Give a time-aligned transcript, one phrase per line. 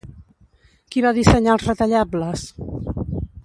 [0.95, 2.51] Qui va dissenyar els retallables?